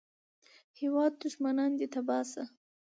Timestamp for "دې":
1.79-1.87